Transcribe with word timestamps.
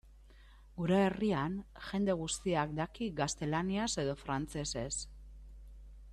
Gure 0.77 0.97
herrian 1.09 1.57
jende 1.89 2.15
guztiak 2.23 2.75
daki 2.81 3.11
gaztelaniaz 3.21 3.89
edo 4.07 4.19
frantsesez. 4.25 4.93